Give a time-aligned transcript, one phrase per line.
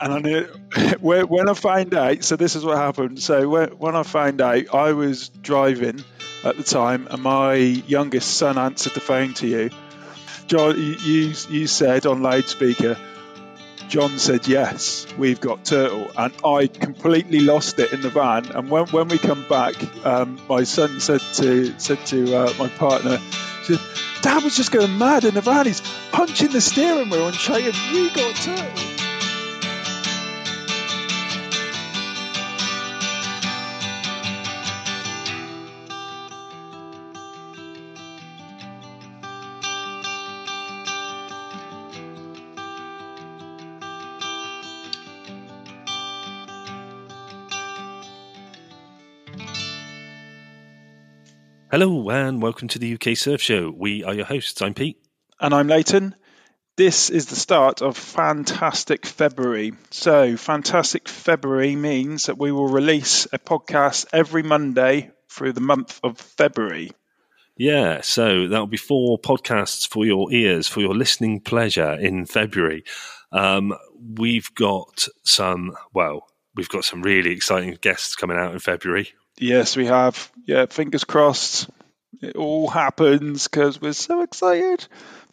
[0.00, 0.44] and I knew
[1.00, 2.24] when I find out.
[2.24, 3.20] So this is what happened.
[3.20, 6.04] So when, I find out, I was driving
[6.44, 9.70] at the time, and my youngest son answered the phone to you.
[10.46, 12.96] John, you you, said on loudspeaker.
[13.88, 18.46] John said yes, we've got turtle, and I completely lost it in the van.
[18.52, 22.68] And when, when we come back, um, my son said to said to uh, my
[22.68, 23.18] partner,
[23.62, 23.80] said,
[24.22, 25.66] "Dad was just going mad in the van.
[25.66, 28.95] He's punching the steering wheel and shouting, we got turtle."
[51.78, 53.70] Hello and welcome to the UK Surf Show.
[53.70, 54.62] We are your hosts.
[54.62, 54.96] I'm Pete.
[55.38, 56.14] And I'm Leighton.
[56.78, 59.74] This is the start of Fantastic February.
[59.90, 66.00] So, Fantastic February means that we will release a podcast every Monday through the month
[66.02, 66.92] of February.
[67.58, 72.84] Yeah, so that'll be four podcasts for your ears, for your listening pleasure in February.
[73.32, 73.74] Um,
[74.14, 79.12] we've got some, well, we've got some really exciting guests coming out in February.
[79.38, 80.30] Yes, we have.
[80.46, 81.68] Yeah, fingers crossed.
[82.22, 84.86] It all happens because we're so excited.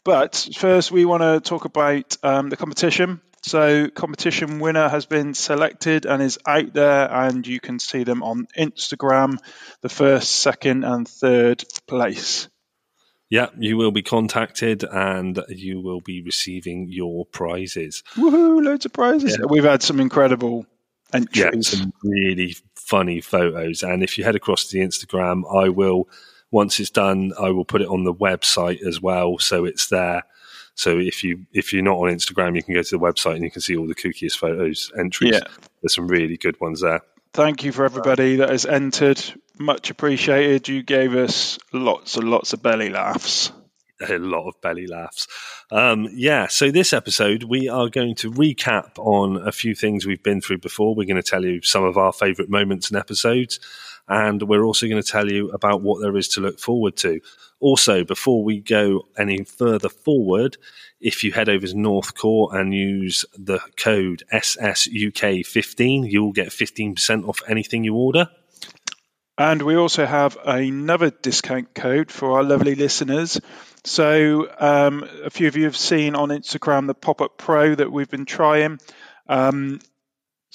[0.04, 3.22] But first, we want to talk about um, the competition.
[3.42, 8.24] So, competition winner has been selected and is out there, and you can see them
[8.24, 9.38] on Instagram,
[9.82, 12.48] the first, second, and third place.
[13.30, 18.04] Yeah, you will be contacted and you will be receiving your prizes.
[18.16, 18.64] Woohoo!
[18.64, 19.38] Loads of prizes.
[19.40, 19.48] Yeah.
[19.50, 20.68] We've had some incredible
[21.12, 21.44] entries.
[21.44, 23.82] Yeah, some really funny photos.
[23.82, 26.10] And if you head across to the Instagram, I will
[26.54, 30.24] once it's done, I will put it on the website as well, so it's there.
[30.76, 33.44] So if you if you're not on Instagram, you can go to the website and
[33.44, 35.34] you can see all the kookiest photos entries.
[35.34, 35.48] Yeah.
[35.82, 37.02] There's some really good ones there.
[37.34, 39.22] Thank you for everybody that has entered.
[39.58, 40.68] Much appreciated.
[40.68, 43.52] You gave us lots and lots of belly laughs
[44.10, 45.28] a lot of belly laughs.
[45.72, 50.24] Um, yeah, so this episode, we are going to recap on a few things we've
[50.24, 50.96] been through before.
[50.96, 53.60] We're going to tell you some of our favourite moments and episodes,
[54.08, 57.22] and we're also going to tell you about what there is to look forward to.
[57.60, 60.58] Also, before we go any further forward,
[61.00, 67.40] if you head over to Northcore and use the code SSUK15, you'll get 15% off
[67.48, 68.30] anything you order.
[69.38, 73.40] And we also have another discount code for our lovely listeners.
[73.84, 77.92] So, um, a few of you have seen on Instagram the Pop Up Pro that
[77.92, 78.80] we've been trying.
[79.28, 79.80] Um,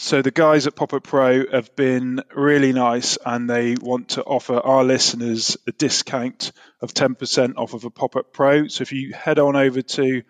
[0.01, 4.23] so, the guys at Pop Up Pro have been really nice and they want to
[4.23, 8.69] offer our listeners a discount of 10% off of a Pop Up Pro.
[8.69, 10.23] So, if you head on over to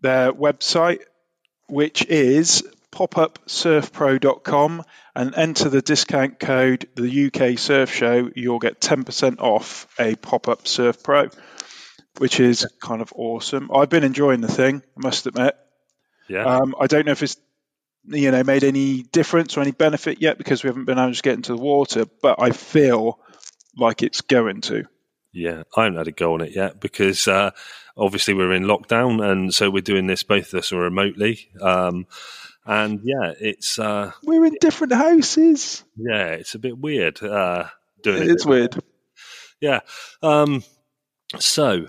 [0.00, 1.00] their website,
[1.68, 2.62] which is
[2.92, 4.84] popupsurfpro.com
[5.16, 10.48] and enter the discount code the UK Surf Show, you'll get 10% off a Pop
[10.48, 11.28] Up Surf Pro
[12.18, 13.70] which is kind of awesome.
[13.74, 15.56] I've been enjoying the thing, I must admit.
[16.28, 16.44] Yeah.
[16.44, 17.36] Um, I don't know if it's
[18.06, 21.22] you know made any difference or any benefit yet because we haven't been able to
[21.22, 23.18] get into the water, but I feel
[23.76, 24.84] like it's going to.
[25.32, 27.50] Yeah, I haven't had a go on it yet because uh,
[27.96, 31.50] obviously we're in lockdown, and so we're doing this both of us are remotely.
[31.60, 32.06] Um,
[32.66, 35.84] and yeah, it's uh, we're in different houses.
[35.96, 37.22] Yeah, it's a bit weird.
[37.22, 37.64] Uh,
[38.02, 38.30] doing it.
[38.30, 38.76] It's weird.
[39.60, 39.80] Yeah.
[40.22, 40.62] Um,
[41.38, 41.86] so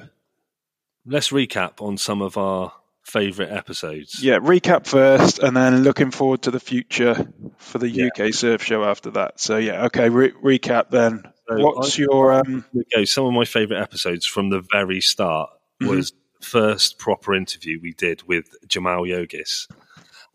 [1.06, 2.74] let's recap on some of our
[3.06, 4.22] favourite episodes.
[4.22, 7.28] Yeah, recap first, and then looking forward to the future
[7.58, 8.08] for the yeah.
[8.08, 9.40] UK Surf Show after that.
[9.40, 11.24] So yeah, okay, re- recap then.
[11.48, 12.66] So What's I, your um?
[12.76, 15.52] Okay, some of my favourite episodes from the very start
[15.82, 15.96] mm-hmm.
[15.96, 19.68] was first proper interview we did with Jaimal Yogis,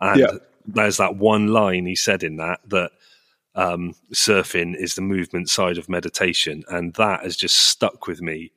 [0.01, 0.33] and yeah.
[0.67, 2.93] there's that one line he said in that that
[3.57, 8.53] um, surfing is the movement side of meditation, and that has just stuck with me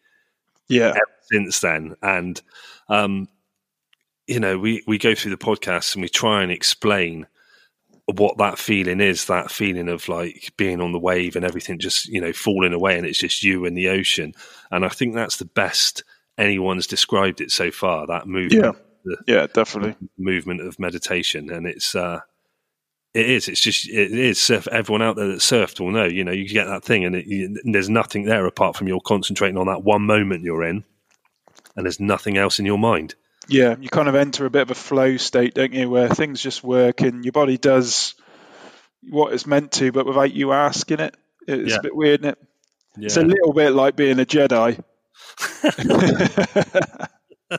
[0.69, 0.93] yeah
[1.29, 2.41] since then and
[2.87, 3.27] um
[4.33, 7.27] you know we we go through the podcast and we try and explain
[8.15, 12.07] what that feeling is that feeling of like being on the wave and everything just
[12.07, 14.33] you know falling away and it's just you and the ocean
[14.71, 16.03] and i think that's the best
[16.37, 18.75] anyone's described it so far that movement
[19.05, 22.19] yeah yeah definitely movement of meditation and it's uh
[23.13, 23.47] it is.
[23.47, 24.41] It's just it is.
[24.41, 24.67] Surf.
[24.71, 26.05] Everyone out there that surfed will know.
[26.05, 28.87] You know, you get that thing, and, it, you, and there's nothing there apart from
[28.87, 30.83] you're concentrating on that one moment you're in,
[31.75, 33.13] and there's nothing else in your mind.
[33.47, 36.41] Yeah, you kind of enter a bit of a flow state, don't you, where things
[36.41, 38.15] just work and your body does
[39.09, 41.15] what it's meant to, but without you asking it.
[41.47, 41.77] It's yeah.
[41.77, 42.37] a bit weird, isn't it?
[42.97, 43.05] Yeah.
[43.07, 44.81] It's a little bit like being a Jedi.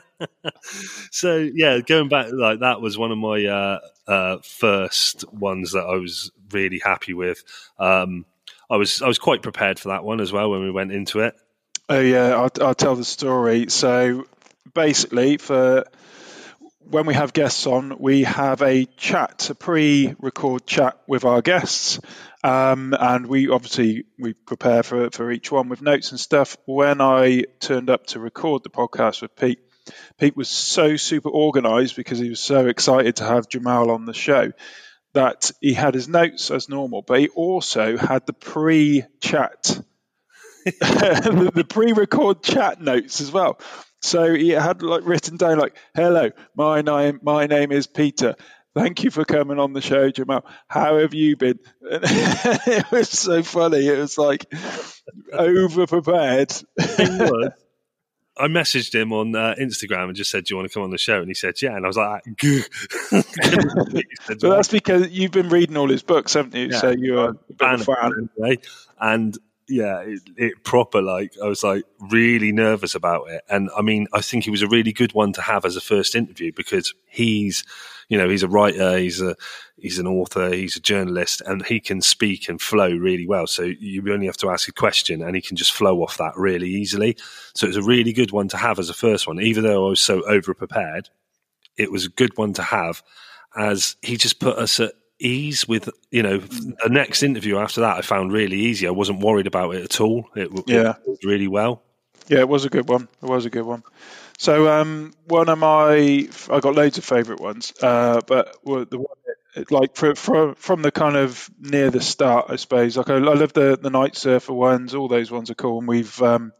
[1.11, 5.85] so yeah, going back like that was one of my uh, uh, first ones that
[5.85, 7.43] I was really happy with.
[7.77, 8.25] Um,
[8.69, 11.19] I was I was quite prepared for that one as well when we went into
[11.19, 11.35] it.
[11.87, 13.67] Oh yeah, I'll, I'll tell the story.
[13.69, 14.25] So
[14.75, 15.85] basically, for
[16.81, 21.99] when we have guests on, we have a chat, a pre-record chat with our guests,
[22.43, 26.57] um, and we obviously we prepare for for each one with notes and stuff.
[26.65, 29.59] When I turned up to record the podcast with Pete,
[30.19, 34.13] Pete was so super organised because he was so excited to have Jaimal on the
[34.13, 34.51] show
[35.13, 39.79] that he had his notes as normal, but he also had the pre-chat.
[40.79, 43.59] the, the pre-record chat notes as well.
[44.01, 48.35] So he had like written down like, "Hello, my name my name is Peter.
[48.75, 50.43] Thank you for coming on the show, Jaimal.
[50.67, 53.87] How have you been?" it was so funny.
[53.87, 54.45] It was like
[55.31, 56.51] over prepared.
[58.37, 60.89] I messaged him on uh, Instagram and just said, "Do you want to come on
[60.89, 62.23] the show?" And he said, "Yeah." And I was like,
[64.25, 66.69] said, "Well, that's because you've been reading all his books, haven't you?
[66.71, 68.59] Yeah, so you're a fan.
[68.99, 73.81] And yeah, it, it, proper like I was like really nervous about it, and I
[73.81, 76.51] mean I think he was a really good one to have as a first interview
[76.55, 77.63] because he's,
[78.07, 79.35] you know, he's a writer, he's a
[79.77, 83.47] he's an author, he's a journalist, and he can speak and flow really well.
[83.47, 86.33] So you only have to ask a question, and he can just flow off that
[86.35, 87.17] really easily.
[87.55, 89.87] So it was a really good one to have as a first one, even though
[89.87, 91.09] I was so over prepared.
[91.77, 93.01] It was a good one to have,
[93.55, 97.97] as he just put us at ease with you know the next interview after that
[97.97, 98.87] I found really easy.
[98.87, 100.25] I wasn't worried about it at all.
[100.35, 100.95] It, yeah.
[101.05, 101.81] It really well.
[102.27, 103.07] Yeah, it was a good one.
[103.21, 103.83] It was a good one.
[104.37, 109.05] So um, one of my I got loads of favourite ones, uh, but the one
[109.69, 112.97] like for, for, from the kind of near the start, I suppose.
[112.97, 114.93] Like I, I love the the night surfer ones.
[114.93, 116.51] All those ones are cool, and we've um,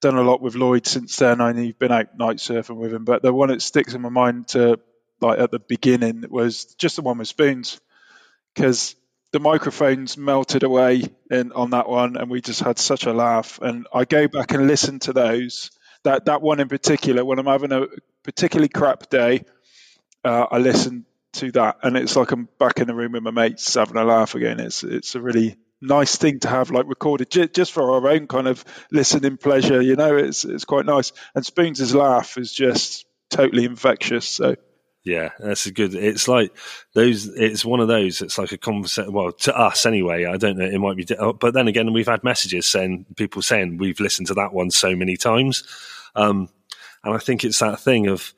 [0.00, 1.40] done a lot with Lloyd since then.
[1.40, 4.02] I know you've been out night surfing with him, but the one that sticks in
[4.02, 4.78] my mind to
[5.20, 7.80] like at the beginning was just the one with spoons
[8.58, 8.96] because
[9.30, 13.60] the microphones melted away in, on that one, and we just had such a laugh.
[13.62, 15.70] And I go back and listen to those.
[16.02, 17.86] That that one in particular, when I'm having a
[18.24, 19.44] particularly crap day,
[20.24, 23.30] uh, I listen to that, and it's like I'm back in the room with my
[23.30, 24.58] mates having a laugh again.
[24.58, 28.26] It's it's a really nice thing to have like recorded j- just for our own
[28.26, 29.80] kind of listening pleasure.
[29.80, 31.12] You know, it's it's quite nice.
[31.36, 34.26] And Spoons' laugh is just totally infectious.
[34.28, 34.56] So
[35.08, 35.94] yeah, that's a good.
[35.94, 36.54] It's like
[36.92, 37.26] those.
[37.28, 38.20] It's one of those.
[38.20, 39.10] It's like a conversation.
[39.10, 40.26] Well, to us anyway.
[40.26, 40.66] I don't know.
[40.66, 41.06] It might be,
[41.40, 44.94] but then again, we've had messages saying people saying we've listened to that one so
[44.94, 45.64] many times,
[46.14, 46.50] um,
[47.02, 48.34] and I think it's that thing of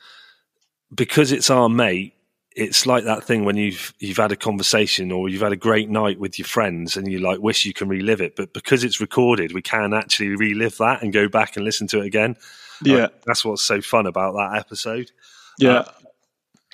[0.95, 2.15] because it's our mate.
[2.55, 5.91] It's like that thing when you've you've had a conversation or you've had a great
[5.91, 9.01] night with your friends and you like wish you can relive it, but because it's
[9.01, 12.37] recorded, we can actually relive that and go back and listen to it again.
[12.83, 15.11] Yeah, that's what's so fun about that episode.
[15.59, 15.71] Yeah.
[15.71, 15.85] Uh,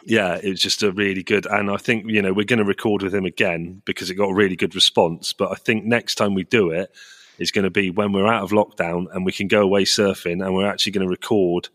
[0.07, 1.47] yeah, it was just a really good.
[1.47, 4.31] And I think you know we're going to record with him again because it got
[4.31, 5.33] a really good response.
[5.33, 6.95] But I think next time we do it
[7.39, 10.45] is going to be when we're out of lockdown and we can go away surfing,
[10.45, 11.69] and we're actually going to record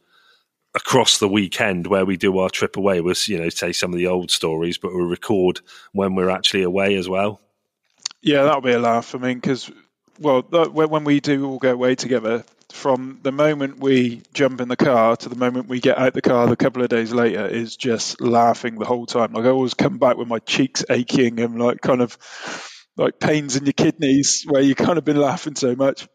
[0.74, 3.01] across the weekend where we do our trip away.
[3.01, 5.60] We'll you know say some of the old stories, but we'll record
[5.92, 7.42] when we're actually away as well.
[8.22, 9.13] Yeah, that'll be a laugh.
[9.13, 9.69] I mean, because
[10.21, 14.75] well, when we do all go away together, from the moment we jump in the
[14.75, 17.75] car to the moment we get out the car a couple of days later is
[17.75, 19.33] just laughing the whole time.
[19.33, 22.18] Like I always come back with my cheeks aching and like kind of
[22.95, 26.07] like pains in your kidneys where you kind of been laughing so much.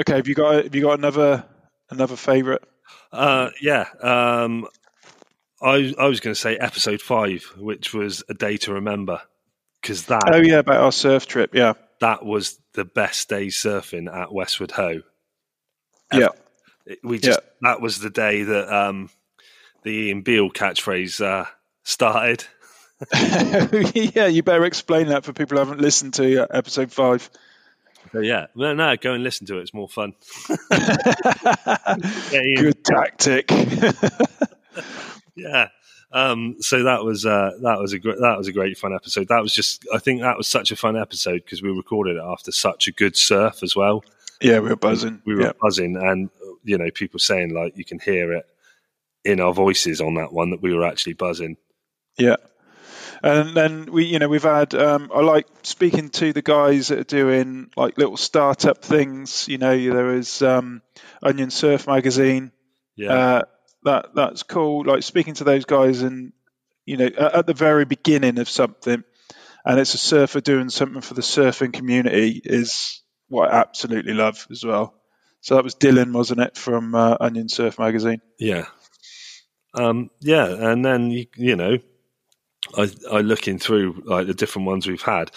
[0.00, 1.44] Okay, have you got have you got another
[1.90, 2.62] another favorite?
[3.12, 4.66] Uh, yeah, um,
[5.60, 9.20] I I was going to say episode five, which was a day to remember,
[9.80, 10.22] because that.
[10.32, 11.54] Oh yeah, about our surf trip.
[11.54, 15.02] Yeah, that was the best day surfing at Westward Ho
[16.12, 16.28] yeah,
[17.02, 17.70] we just yeah.
[17.70, 19.10] that was the day that um,
[19.82, 21.46] the Ian Beale catchphrase uh,
[21.84, 22.44] started.
[24.14, 27.28] yeah, you better explain that for people who haven't listened to uh, episode five.
[28.14, 29.62] yeah, no, no, go and listen to it.
[29.62, 30.14] It's more fun.
[30.70, 31.96] yeah,
[32.56, 33.50] Good tactic.
[35.34, 35.68] yeah.
[36.12, 39.28] Um, so that was uh, that was a great that was a great fun episode.
[39.28, 42.22] That was just I think that was such a fun episode because we recorded it
[42.22, 44.04] after such a good surf as well.
[44.40, 45.22] Yeah, we were buzzing.
[45.24, 45.52] We were yeah.
[45.60, 46.28] buzzing, and
[46.64, 48.44] you know, people saying like you can hear it
[49.24, 51.56] in our voices on that one that we were actually buzzing.
[52.18, 52.36] Yeah.
[53.22, 54.74] And then we, you know, we've had.
[54.74, 59.46] Um, I like speaking to the guys that are doing like little startup things.
[59.48, 60.82] You know, there was um,
[61.22, 62.50] Onion Surf magazine.
[62.96, 63.42] Yeah, uh,
[63.84, 64.84] that that's cool.
[64.84, 66.32] Like speaking to those guys, and
[66.84, 69.02] you know, at the very beginning of something,
[69.64, 74.46] and it's a surfer doing something for the surfing community is what I absolutely love
[74.50, 74.94] as well.
[75.40, 78.20] So that was Dylan, wasn't it, from uh, Onion Surf magazine?
[78.38, 78.66] Yeah.
[79.74, 81.78] Um, yeah, and then you, you know,
[82.76, 85.30] I, I looking through like the different ones we've had.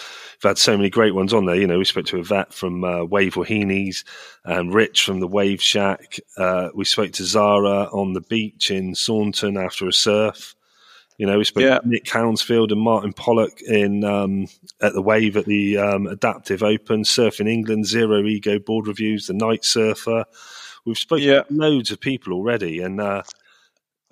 [0.43, 1.55] We've had so many great ones on there.
[1.55, 4.03] You know, we spoke to a vet from uh, Wave Wahinis
[4.43, 6.19] and Rich from the Wave Shack.
[6.37, 10.55] Uh, we spoke to Zara on the beach in Saunton after a surf.
[11.17, 11.79] You know, we spoke Yeah.
[11.79, 14.47] to Nick Hounsfield and Martin Pollock in um,
[14.81, 19.33] at the Wave at the um, Adaptive Open, Surfing England, Zero Ego board reviews, the
[19.33, 20.25] Night Surfer.
[20.85, 21.41] We've spoken Yeah.
[21.43, 23.23] to loads of people already, and uh,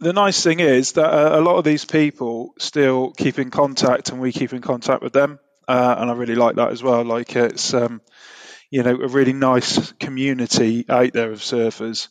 [0.03, 4.09] the nice thing is that uh, a lot of these people still keep in contact
[4.09, 7.03] and we keep in contact with them uh, and i really like that as well.
[7.03, 8.01] Like it's um,
[8.69, 12.09] you know a really nice community out there of surfers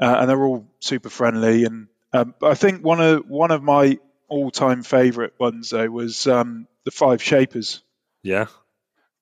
[0.00, 1.64] uh, and they're all super friendly.
[1.64, 6.66] And um, i think one of one of my all-time favorite ones though was um,
[6.84, 7.82] the five shapers.
[8.22, 8.46] Yeah,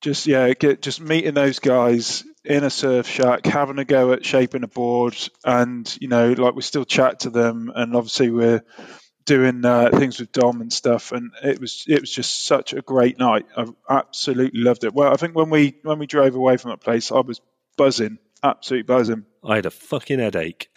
[0.00, 4.24] just yeah, get just meeting those guys in a surf shack, having a go at
[4.24, 8.62] shaping a board, and you know, like we still chat to them, and obviously we're
[9.24, 12.82] doing uh, things with Dom and stuff, and it was it was just such a
[12.82, 13.46] great night.
[13.56, 14.94] I absolutely loved it.
[14.94, 17.40] Well, I think when we when we drove away from that place, I was
[17.76, 19.24] buzzing, absolutely buzzing.
[19.42, 20.68] I had a fucking headache.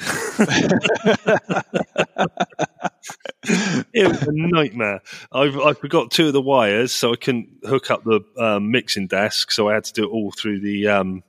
[3.94, 5.02] it was a nightmare.
[5.32, 9.08] I've, I forgot two of the wires, so I couldn't hook up the um, mixing
[9.08, 9.52] desk.
[9.52, 11.24] So I had to do it all through the um,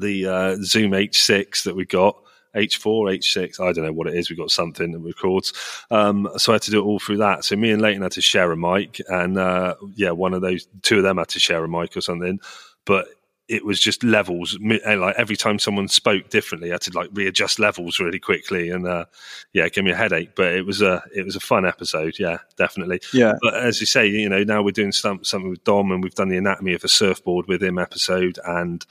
[0.00, 2.16] the uh, Zoom H6 that we got.
[2.54, 4.28] H4, H6, I don't know what it is.
[4.28, 5.54] We've got something that records.
[5.90, 7.44] Um, so I had to do it all through that.
[7.44, 10.66] So me and Leighton had to share a mic, and uh, yeah, one of those,
[10.82, 12.40] two of them had to share a mic or something.
[12.84, 13.06] But
[13.48, 14.54] it was just levels.
[14.54, 18.70] And, Like every time someone spoke differently, I had to like readjust levels really quickly,
[18.70, 19.06] and uh,
[19.52, 20.34] yeah, it gave me a headache.
[20.34, 22.18] But it was a it was a fun episode.
[22.18, 23.00] Yeah, definitely.
[23.12, 26.02] Yeah, But as you say, you know, now we're doing some, something with Dom, and
[26.02, 28.84] we've done the anatomy of a surfboard with him episode, and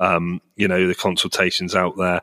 [0.00, 2.22] um, you know the consultations out there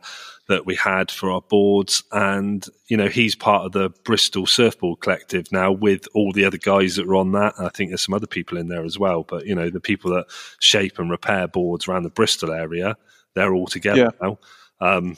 [0.49, 4.99] that we had for our boards, and you know he's part of the Bristol Surfboard
[4.99, 7.53] Collective now with all the other guys that are on that.
[7.59, 10.11] I think there's some other people in there as well, but you know the people
[10.11, 10.25] that
[10.59, 12.97] shape and repair boards around the Bristol area,
[13.35, 14.27] they're all together Yeah.
[14.27, 14.39] now.
[14.79, 15.17] Um,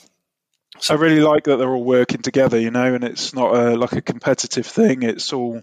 [0.88, 3.92] I really like that they're all working together, you know, and it's not a, like
[3.92, 5.02] a competitive thing.
[5.02, 5.60] It's all,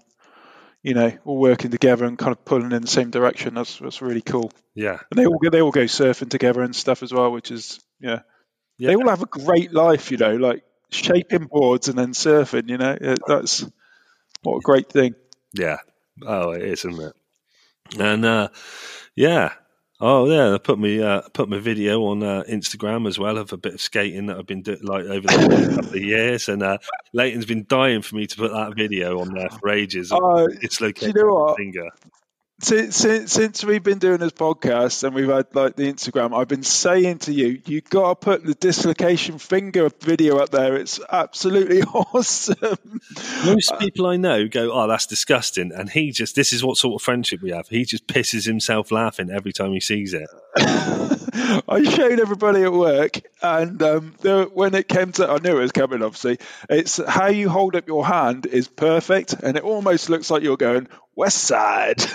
[0.83, 3.55] you know, all working together and kind of pulling in the same direction.
[3.55, 4.51] That's that's really cool.
[4.75, 7.51] yeah, And they all go, they all go surfing together and stuff as well, which
[7.51, 8.19] is yeah.
[8.77, 8.89] Yeah.
[8.89, 12.69] They all have a great life, you know, like shaping boards and then surfing.
[12.69, 13.65] You know, that's
[14.43, 15.15] what a great thing.
[15.53, 15.77] Yeah.
[16.25, 17.13] Oh, it is, isn't it?
[17.99, 18.49] And uh,
[19.15, 19.53] yeah.
[19.99, 23.51] Oh yeah, I put me uh, put my video on uh, Instagram as well of
[23.51, 26.61] a bit of skating that I've been doing like over the couple of years, and
[26.61, 26.77] uh,
[27.13, 30.11] Leighton's been dying for me to put that video on there for ages.
[30.11, 31.57] Uh, it's do you located know what?
[31.57, 31.89] finger.
[32.59, 36.47] Since, since since we've been doing this podcast and we've had like the Instagram, I've
[36.47, 40.75] been saying to you, you got to put the dislocation finger video up there.
[40.75, 42.99] It's absolutely awesome.
[43.45, 46.99] Most people I know go, "Oh, that's disgusting," and he just this is what sort
[46.99, 47.67] of friendship we have.
[47.67, 50.27] He just pisses himself laughing every time he sees it.
[51.69, 54.15] I showed everybody at work, and um,
[54.53, 56.01] when it came to, I knew it was coming.
[56.01, 60.43] Obviously, it's how you hold up your hand is perfect, and it almost looks like
[60.43, 62.01] you're going west side,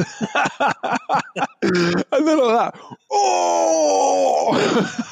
[1.63, 2.75] and then like that.
[3.11, 5.07] Oh,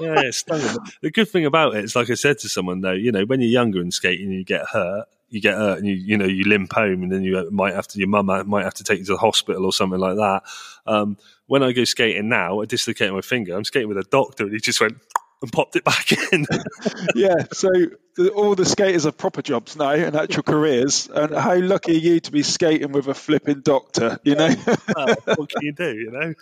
[0.00, 0.42] yeah, it's.
[0.42, 3.40] The good thing about it is, like I said to someone though, you know, when
[3.40, 5.06] you're younger and skating, you get hurt.
[5.28, 7.88] You get hurt, and you you know you limp home, and then you might have
[7.88, 10.42] to your mum might have to take you to the hospital or something like that.
[10.86, 13.56] Um, when I go skating now, I dislocate my finger.
[13.56, 14.96] I'm skating with a doctor, and he just went
[15.42, 16.46] and popped it back in.
[17.14, 17.44] yeah.
[17.52, 17.68] So
[18.16, 21.98] the, all the skaters have proper jobs now and actual careers, and how lucky are
[21.98, 24.18] you to be skating with a flipping doctor?
[24.22, 24.48] You know,
[24.96, 25.94] Well, what can you do?
[25.94, 26.34] You know.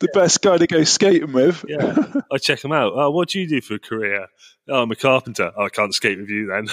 [0.00, 1.64] the best guy to go skating with.
[1.68, 1.96] Yeah,
[2.30, 2.92] I check him out.
[2.94, 4.28] Oh, what do you do for a career?
[4.68, 5.50] Oh, I'm a carpenter.
[5.56, 6.68] Oh, I can't skate with you then.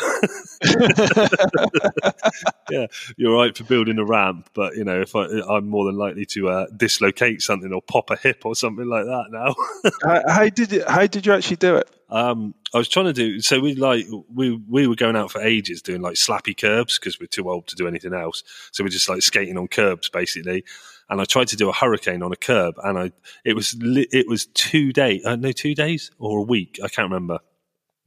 [2.69, 5.95] yeah, you're right for building a ramp, but you know, if I, I'm more than
[5.95, 9.55] likely to uh, dislocate something or pop a hip or something like that now.
[10.03, 10.87] how, how did it?
[10.87, 11.89] How did you actually do it?
[12.09, 13.59] Um, I was trying to do so.
[13.59, 17.27] We like we we were going out for ages doing like slappy curbs because we're
[17.27, 18.43] too old to do anything else.
[18.71, 20.63] So we're just like skating on curbs basically.
[21.09, 23.11] And I tried to do a hurricane on a curb, and I
[23.45, 27.09] it was it was two days, uh, no, two days or a week, I can't
[27.09, 27.39] remember.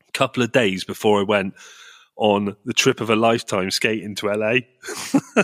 [0.09, 1.55] A couple of days before I went
[2.17, 4.51] on the trip of a lifetime skating to LA,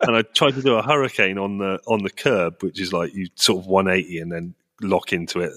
[0.00, 3.14] and I tried to do a hurricane on the on the curb, which is like
[3.14, 5.52] you sort of 180 and then lock into it.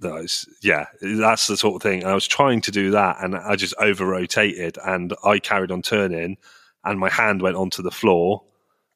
[0.00, 2.02] Was, yeah, that's the sort of thing.
[2.02, 5.70] And I was trying to do that, and I just over rotated, and I carried
[5.70, 6.36] on turning,
[6.84, 8.42] and my hand went onto the floor,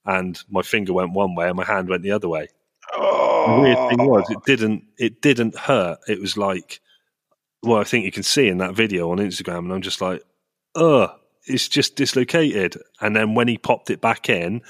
[0.04, 2.48] and my finger went one way, and my hand went the other way.
[2.94, 5.98] Oh, the weird thing was it didn't it didn't hurt.
[6.08, 6.80] It was like
[7.62, 10.22] well, I think you can see in that video on Instagram, and I'm just like,
[10.74, 11.10] ugh,
[11.46, 12.76] it's just dislocated.
[13.00, 14.62] And then when he popped it back in,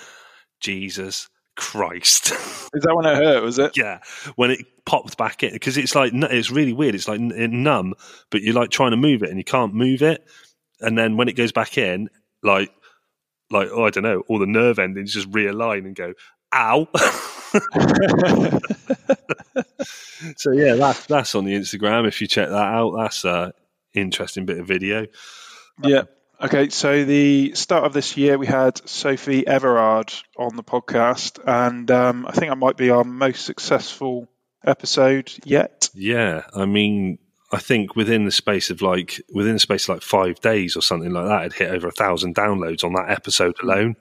[0.61, 2.31] Jesus Christ.
[2.73, 3.43] Is that when it hurt?
[3.43, 3.77] Was it?
[3.77, 3.99] yeah,
[4.37, 6.95] when it popped back in, because it's like it's really weird.
[6.95, 7.95] It's like numb,
[8.31, 10.25] but you're like trying to move it and you can't move it.
[10.81, 12.09] And then when it goes back in,
[12.45, 12.71] like,
[13.51, 16.15] like oh, I don't know, all the nerve endings just realign and go,
[16.55, 16.87] ow.
[20.37, 22.07] so yeah, that's that's on the Instagram.
[22.07, 23.53] If you check that out, that's a
[23.95, 25.07] interesting bit of video.
[25.83, 26.03] Yeah.
[26.41, 31.91] Okay, so the start of this year, we had Sophie Everard on the podcast, and
[31.91, 34.29] um, I think that might be our most successful
[34.65, 35.91] episode yet.
[35.95, 37.19] Yeah, I mean,
[37.51, 40.81] I think within the space of like within the space of like five days or
[40.81, 43.97] something like that, it hit over a thousand downloads on that episode alone.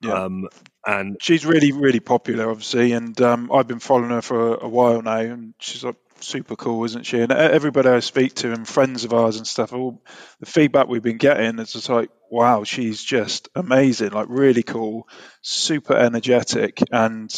[0.00, 0.24] Yeah.
[0.24, 0.48] Um,
[0.86, 5.02] and she's really, really popular, obviously, and um, I've been following her for a while
[5.02, 7.20] now, and she's like super cool, isn't she?
[7.20, 10.02] And everybody I speak to and friends of ours and stuff, all
[10.40, 15.08] the feedback we've been getting is just like, wow, she's just amazing, like really cool,
[15.42, 17.32] super energetic, and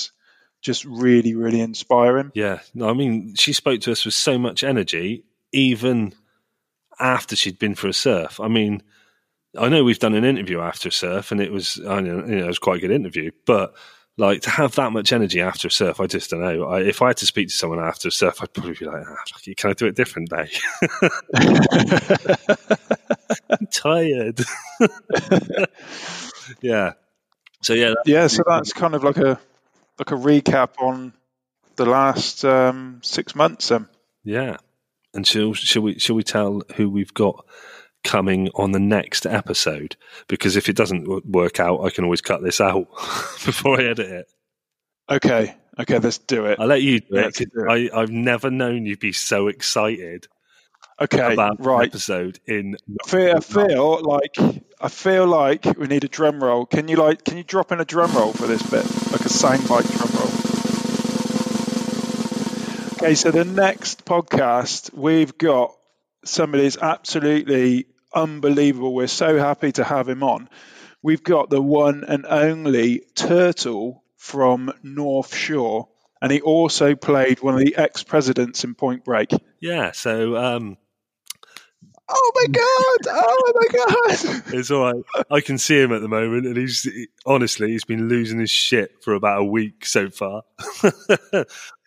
[0.63, 2.33] just really, really inspiring.
[2.35, 6.15] Yeah, no, I mean, she spoke to us with so much energy, even
[6.99, 8.41] after she'd been for a surf.
[8.41, 8.83] I mean,
[9.59, 12.37] I know we've done an interview after a surf, and it was, I know, you
[12.37, 13.75] know, it was quite a good interview, but
[14.19, 16.65] like to have that much energy after a surf, I just don't know.
[16.65, 19.05] I, if I had to speak to someone after a surf, I'd probably be like,
[19.07, 19.17] ah,
[19.57, 20.51] "Can I do it different day?"
[23.51, 24.41] I'm tired.
[26.61, 26.93] yeah.
[27.63, 27.95] So yeah.
[28.05, 28.27] Yeah.
[28.29, 29.39] So that's kind of like a
[29.99, 31.13] like a recap on
[31.77, 33.69] the last um, six months.
[33.69, 33.89] Then.
[34.25, 34.59] Yeah.
[35.15, 37.47] And shall shall we shall we tell who we've got
[38.07, 39.97] coming on the next episode
[40.29, 42.89] because if it doesn't work out, I can always cut this out
[43.45, 44.27] before I edit it.
[45.11, 46.59] Okay, okay, let's do it.
[46.61, 47.41] I'll let you do it.
[47.69, 50.29] I, I've never known you be so excited.
[50.99, 51.89] Okay, about right.
[51.89, 52.77] episode in.
[53.05, 54.37] I feel, I feel like
[54.81, 56.65] I feel like we need a drum roll.
[56.65, 57.25] Can you like?
[57.25, 60.27] Can you drop in a drum roll for this bit, like a soundbite drum roll?
[62.95, 65.77] Okay, so the next podcast we've got
[66.25, 68.95] somebody who's absolutely unbelievable.
[68.95, 70.49] We're so happy to have him on.
[71.03, 75.89] We've got the one and only Turtle from North Shore,
[76.21, 79.31] and he also played one of the ex presidents in Point Break.
[79.61, 80.37] Yeah, so.
[80.37, 80.77] Um,
[82.09, 83.15] oh my god!
[83.15, 84.43] Oh my god!
[84.55, 85.25] it's all right.
[85.31, 86.89] I can see him at the moment, and he's
[87.25, 90.43] honestly he's been losing his shit for about a week so far.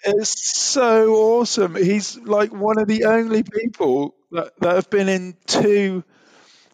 [0.05, 1.75] it's so awesome.
[1.75, 6.03] He's like one of the only people that, that have been in two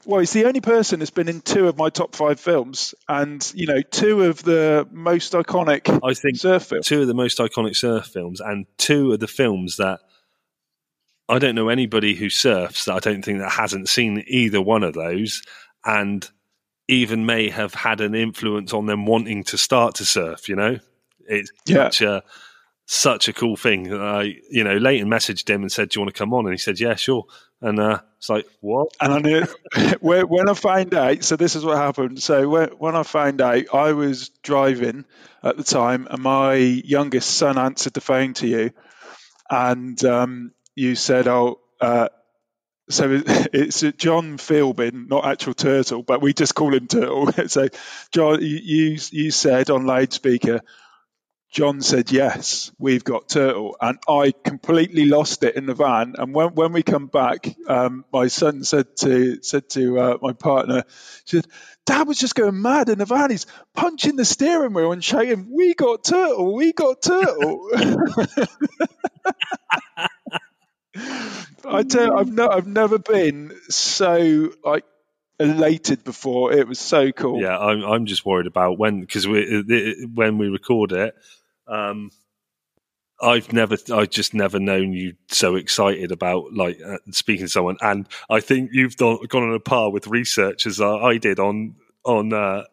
[0.05, 3.51] well, he's the only person that's been in two of my top five films, and
[3.55, 5.87] you know, two of the most iconic.
[6.03, 6.87] I think surf films.
[6.87, 9.99] two of the most iconic surf films, and two of the films that
[11.27, 14.83] I don't know anybody who surfs that I don't think that hasn't seen either one
[14.83, 15.41] of those,
[15.83, 16.27] and
[16.87, 20.47] even may have had an influence on them wanting to start to surf.
[20.47, 20.79] You know,
[21.27, 21.89] it's yeah.
[21.89, 22.23] such a
[22.85, 23.91] such a cool thing.
[23.93, 26.53] I, you know, Leighton messaged him and said, "Do you want to come on?" And
[26.53, 27.25] he said, "Yeah, sure."
[27.61, 28.89] And uh, it's like, what?
[29.01, 29.45] And I knew
[30.01, 31.23] when I find out.
[31.23, 32.21] So this is what happened.
[32.21, 35.05] So when, I found out, I was driving
[35.41, 38.71] at the time, and my youngest son answered the phone to you,
[39.49, 42.09] and um, you said, "Oh." Uh,
[42.87, 47.31] so it's John Philbin, not actual Turtle, but we just call him Turtle.
[47.47, 47.67] so,
[48.11, 50.61] John, you you said on loudspeaker,
[51.55, 53.77] John said, Yes, we've got turtle.
[53.79, 56.15] And I completely lost it in the van.
[56.17, 60.33] And when, when we come back, um, my son said to said to uh, my
[60.33, 60.83] partner,
[61.23, 61.47] she said,
[61.85, 63.31] Dad was just going mad in the van.
[63.31, 67.69] He's punching the steering wheel and shouting, We got turtle, we got turtle.
[71.65, 74.83] I tell I've no, I've never been so like
[75.39, 76.51] elated before.
[76.51, 77.41] It was so cool.
[77.41, 81.15] Yeah, I'm I'm just worried about when because we when we record it,
[81.67, 82.11] um,
[83.21, 87.77] I've never, I've just never known you so excited about like uh, speaking to someone,
[87.81, 91.39] and I think you've done, gone on a par with research as uh, I did
[91.39, 92.63] on on uh,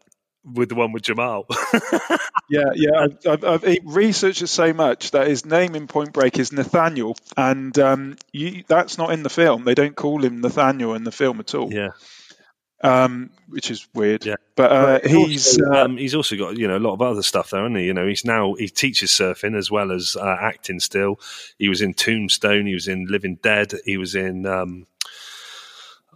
[0.45, 1.45] with the one with Jaimal.
[2.51, 6.53] yeah, yeah, I've, I've, I've, researched so much that his name in Point Break is
[6.53, 9.65] Nathaniel, and um, you, that's not in the film.
[9.65, 11.73] They don't call him Nathaniel in the film at all.
[11.73, 11.91] Yeah,
[12.83, 14.25] um, which is weird.
[14.25, 14.37] Yeah.
[14.57, 17.51] But uh, he's also, um, he's also got you know a lot of other stuff
[17.51, 17.85] there, hasn't he?
[17.85, 20.81] You know, he's now he teaches surfing as well as uh, acting.
[20.81, 21.18] Still,
[21.59, 24.47] he was in Tombstone, he was in Living Dead, he was in.
[24.47, 24.87] Um,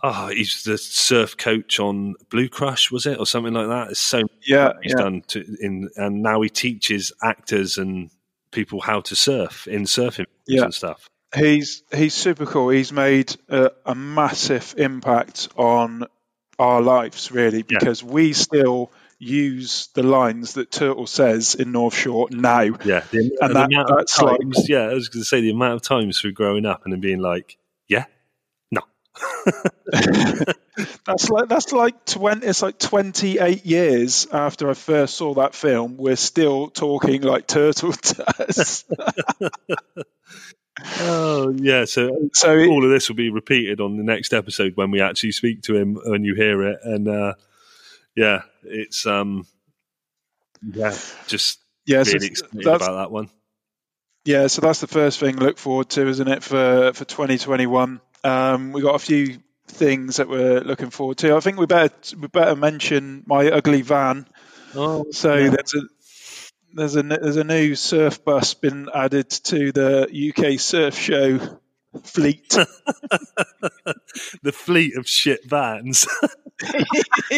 [0.02, 3.90] oh, he's the surf coach on Blue Crush, was it, or something like that?
[3.90, 5.02] It's so yeah, he's yeah.
[5.02, 8.11] done to, in, and now he teaches actors and
[8.50, 10.64] people how to surf in surfing Yeah.
[10.64, 11.09] and stuff.
[11.35, 12.68] He's he's super cool.
[12.70, 16.07] He's made a, a massive impact on
[16.59, 17.79] our lives, really, Yeah.
[17.79, 22.61] because we still use the lines that Turtle says in North Shore now.
[22.62, 25.83] Yeah, the, And that- that's like- yeah, I was going to say the amount of
[25.83, 27.57] times through growing up and then being like,
[27.88, 28.05] yeah,
[28.71, 28.83] no,
[31.07, 32.47] That's like that's like twenty.
[32.47, 35.97] It's like twenty eight years after I first saw that film.
[35.97, 38.85] We're still talking like Turtle does.
[41.01, 41.85] oh yeah.
[41.85, 45.01] So so it- all of this will be repeated on the next episode when we
[45.01, 47.35] actually speak to him when you hear it, and uh,
[48.15, 49.47] yeah, it's um,
[50.62, 50.95] yeah,
[51.27, 53.31] just yeah, so really excited that's, about that one.
[54.25, 54.47] yeah.
[54.49, 57.67] So that's the first thing to look forward to, isn't it, for for twenty twenty
[57.67, 58.01] one?
[58.25, 61.35] Um, we got a few things that we're looking forward to.
[61.37, 64.27] I think we better we better mention my ugly van.
[64.75, 65.51] Oh, So yeah.
[65.51, 65.83] there's a
[66.74, 71.59] there's a there's a new surf bus been added to the UK surf show
[72.02, 72.48] fleet.
[74.42, 76.07] the fleet of shit vans.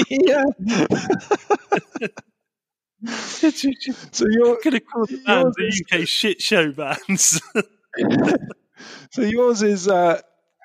[0.08, 0.44] yeah.
[3.00, 7.40] so you're Could have called the vans the UK shit show vans.
[9.10, 10.20] so yours is uh,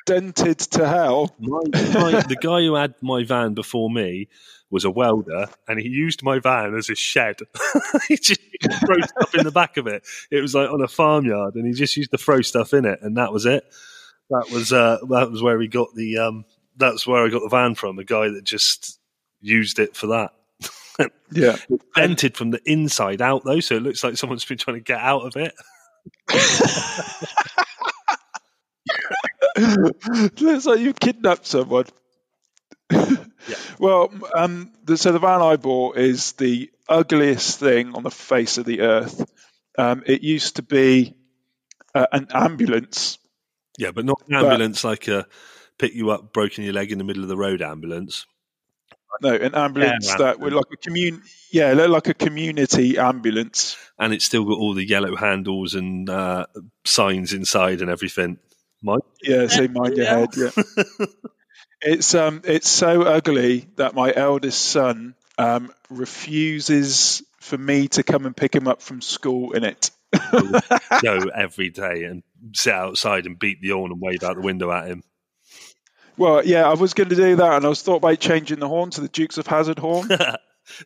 [0.05, 1.35] dented to hell.
[1.39, 4.29] my, my, the guy who had my van before me
[4.73, 7.37] was a welder, and he used my van as a shed.
[8.07, 8.41] he just
[8.85, 10.03] throw stuff in the back of it.
[10.31, 12.99] It was like on a farmyard, and he just used to throw stuff in it,
[13.03, 13.63] and that was it.
[14.31, 17.49] That was uh, that was where he got the um, that's where I got the
[17.49, 17.99] van from.
[17.99, 18.99] A guy that just
[19.41, 20.31] used it for that.
[21.31, 21.55] Yeah.
[21.67, 24.83] It's dented from the inside out though, so it looks like someone's been trying to
[24.83, 25.51] get out of it.
[30.39, 31.85] Looks like you've kidnapped someone.
[33.79, 38.57] Well, um, the, so the van I bought is the ugliest thing on the face
[38.57, 39.29] of the earth.
[39.77, 41.15] Um, it used to be
[41.93, 43.17] uh, an ambulance.
[43.77, 45.27] Yeah, but not an ambulance like a
[45.77, 48.25] pick you up, broken your leg in the middle of the road ambulance.
[49.21, 51.21] No, an ambulance Yeah, that would like a commun.
[51.51, 53.77] Yeah, like a community ambulance.
[53.99, 56.45] and it's still got all the yellow handles and uh,
[56.85, 58.37] signs inside and everything.
[58.81, 60.29] Mike, Yeah, say mind your head.
[60.35, 60.49] Yeah,
[61.83, 68.25] it's um, it's so ugly that my eldest son um refuses for me to come
[68.25, 69.91] and pick him up from school in it.
[71.01, 74.71] go every day and sit outside and beat the horn and wave out the window
[74.71, 75.03] at him.
[76.15, 78.67] Well, yeah, I was going to do that, and I was thought about changing the
[78.67, 80.09] horn to the Dukes of Hazzard horn.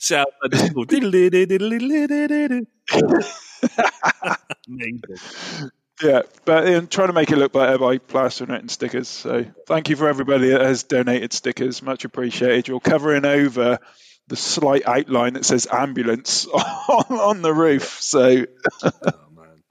[4.68, 5.72] Amazing.
[6.02, 9.08] Yeah, but I'm trying to make it look better by plastering it in stickers.
[9.08, 12.68] So thank you for everybody that has donated stickers, much appreciated.
[12.68, 13.80] You're covering over
[14.28, 18.02] the slight outline that says ambulance on, on the roof.
[18.02, 18.46] So
[18.84, 18.92] Oh,
[19.36, 19.64] man.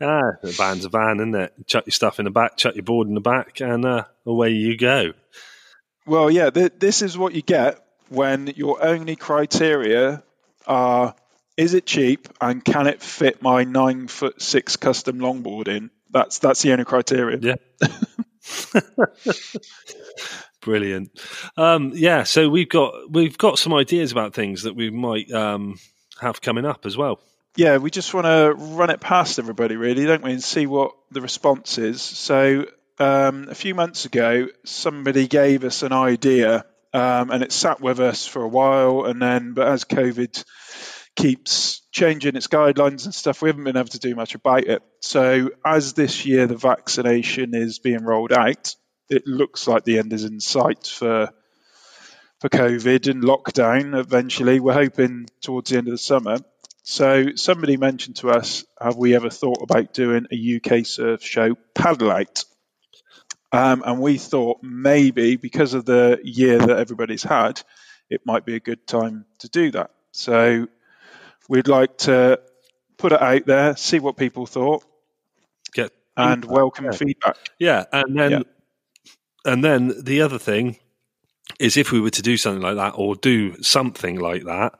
[0.00, 1.66] Ah, the van's a van, isn't it?
[1.66, 4.50] Chuck your stuff in the back, chuck your board in the back, and uh, away
[4.50, 5.12] you go.
[6.06, 10.22] Well, yeah, th- this is what you get when your only criteria
[10.66, 11.14] are
[11.60, 15.90] is it cheap and can it fit my nine foot six custom longboard in?
[16.10, 17.38] That's that's the only criteria.
[17.38, 17.56] Yeah.
[20.62, 21.10] Brilliant.
[21.58, 25.78] Um, yeah, so we've got we've got some ideas about things that we might um,
[26.18, 27.20] have coming up as well.
[27.56, 30.92] Yeah, we just want to run it past everybody, really, don't we, and see what
[31.10, 32.00] the response is.
[32.00, 32.66] So,
[32.98, 38.00] um, a few months ago, somebody gave us an idea, um, and it sat with
[38.00, 40.44] us for a while, and then, but as COVID
[41.16, 44.82] keeps changing its guidelines and stuff, we haven't been able to do much about it.
[45.00, 48.74] So, as this year the vaccination is being rolled out,
[49.08, 51.30] it looks like the end is in sight for
[52.40, 53.98] for COVID and lockdown.
[53.98, 56.38] Eventually, we're hoping towards the end of the summer.
[56.82, 61.54] So somebody mentioned to us, have we ever thought about doing a UK surf show
[61.74, 62.44] paddle out?
[63.52, 67.60] Um, and we thought maybe because of the year that everybody's had,
[68.08, 69.90] it might be a good time to do that.
[70.12, 70.68] So
[71.50, 72.40] we'd like to
[72.96, 74.84] put it out there, see what people thought,
[75.74, 76.90] Get and welcome yeah.
[76.92, 77.36] feedback.
[77.58, 78.42] yeah, and then Yeah.
[79.44, 80.78] and then the other thing
[81.58, 84.78] is if we were to do something like that or do something like that,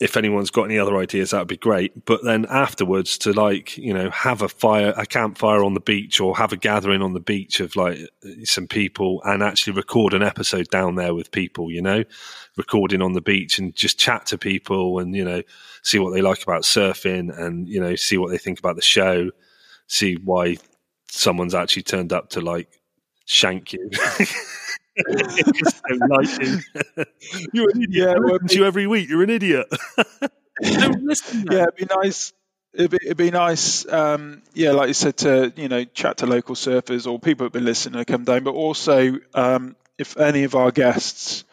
[0.00, 2.06] if anyone's got any other ideas, that would be great.
[2.06, 6.20] But then afterwards, to like you know have a fire, a campfire on the beach,
[6.20, 7.98] or have a gathering on the beach of like
[8.44, 11.70] some people, and actually record an episode down there with people.
[11.70, 12.04] You know,
[12.56, 15.42] recording on the beach and just chat to people, and you know,
[15.82, 18.82] see what they like about surfing, and you know, see what they think about the
[18.82, 19.30] show,
[19.86, 20.56] see why
[21.10, 22.80] someone's actually turned up to like
[23.26, 23.90] shank you.
[25.54, 26.08] Just don't
[26.40, 26.58] you.
[27.52, 27.90] You're an idiot.
[27.90, 29.08] Yeah, I well, listen to you every week.
[29.08, 29.66] You're an idiot.
[30.62, 31.50] don't.
[31.50, 32.32] Yeah, it'd be nice.
[32.74, 36.26] it'd be, it'd be nice, um, yeah, like you said, to you know chat to
[36.26, 40.44] local surfers or people who've been listening to come down, but also um, if any
[40.44, 41.44] of our guests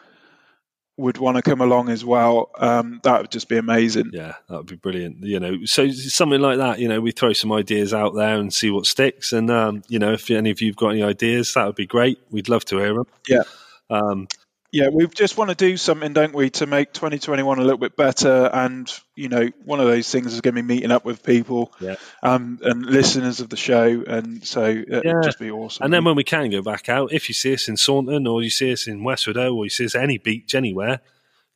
[0.98, 4.10] would want to come along as well, um, that would just be amazing.
[4.12, 5.22] Yeah, that would be brilliant.
[5.22, 6.80] You know, so something like that.
[6.80, 9.32] You know, we throw some ideas out there and see what sticks.
[9.32, 12.18] And um, you know, if any of you've got any ideas, that would be great.
[12.30, 13.06] We'd love to hear them.
[13.28, 13.44] Yeah.
[13.90, 14.28] Um,
[14.70, 17.96] yeah, we just want to do something, don't we, to make 2021 a little bit
[17.96, 18.50] better.
[18.52, 21.72] And you know, one of those things is going to be meeting up with people
[21.80, 21.96] yeah.
[22.22, 25.20] um, and listeners of the show, and so it'd yeah.
[25.22, 25.84] just be awesome.
[25.84, 28.42] And then when we can go back out, if you see us in Saunton or
[28.42, 31.00] you see us in Westwood or you see us any beach anywhere,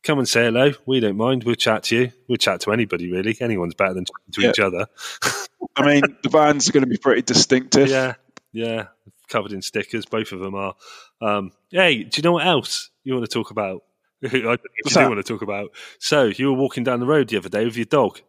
[0.02, 0.72] come and say hello.
[0.86, 1.44] We don't mind.
[1.44, 2.12] We'll chat to you.
[2.28, 3.36] We'll chat to anybody really.
[3.40, 4.50] Anyone's better than to yeah.
[4.50, 4.86] each other.
[5.76, 7.88] I mean, the van's are going to be pretty distinctive.
[7.88, 8.14] Yeah,
[8.52, 8.88] yeah,
[9.32, 10.04] covered in stickers.
[10.04, 10.74] Both of them are.
[11.20, 12.90] Um, hey, do you know what else?
[13.04, 13.82] you want to talk about?
[14.24, 15.72] I do want to talk about.
[15.98, 18.20] So you were walking down the road the other day with your dog.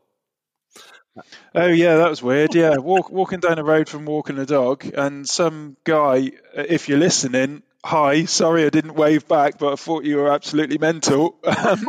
[1.54, 2.56] Oh yeah, that was weird.
[2.56, 6.98] Yeah, Walk, walking down the road from walking the dog, and some guy, if you're
[6.98, 11.38] listening, hi, sorry I didn't wave back, but I thought you were absolutely mental.
[11.46, 11.86] Um,